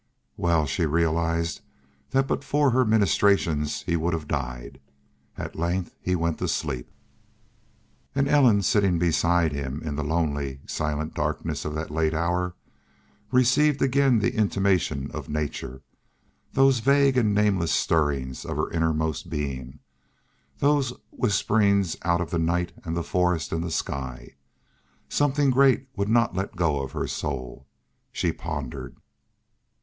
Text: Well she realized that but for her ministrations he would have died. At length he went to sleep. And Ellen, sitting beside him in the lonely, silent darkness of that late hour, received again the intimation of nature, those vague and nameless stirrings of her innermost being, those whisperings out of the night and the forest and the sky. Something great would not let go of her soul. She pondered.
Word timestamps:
Well 0.35 0.65
she 0.65 0.87
realized 0.87 1.61
that 2.09 2.25
but 2.25 2.43
for 2.43 2.71
her 2.71 2.83
ministrations 2.85 3.83
he 3.83 3.95
would 3.95 4.13
have 4.13 4.27
died. 4.27 4.81
At 5.37 5.55
length 5.55 5.93
he 6.01 6.15
went 6.15 6.39
to 6.39 6.47
sleep. 6.47 6.89
And 8.15 8.27
Ellen, 8.27 8.63
sitting 8.63 8.97
beside 8.97 9.51
him 9.51 9.79
in 9.83 9.95
the 9.95 10.03
lonely, 10.03 10.59
silent 10.65 11.13
darkness 11.13 11.65
of 11.65 11.75
that 11.75 11.91
late 11.91 12.15
hour, 12.15 12.55
received 13.31 13.79
again 13.83 14.17
the 14.17 14.35
intimation 14.35 15.11
of 15.11 15.29
nature, 15.29 15.83
those 16.53 16.79
vague 16.79 17.15
and 17.15 17.35
nameless 17.35 17.71
stirrings 17.71 18.43
of 18.43 18.57
her 18.57 18.71
innermost 18.71 19.29
being, 19.29 19.81
those 20.57 20.93
whisperings 21.11 21.95
out 22.01 22.21
of 22.21 22.31
the 22.31 22.39
night 22.39 22.71
and 22.83 22.97
the 22.97 23.03
forest 23.03 23.51
and 23.51 23.63
the 23.63 23.69
sky. 23.69 24.33
Something 25.09 25.51
great 25.51 25.87
would 25.95 26.09
not 26.09 26.33
let 26.33 26.55
go 26.55 26.81
of 26.81 26.93
her 26.93 27.05
soul. 27.05 27.67
She 28.11 28.31
pondered. 28.31 28.97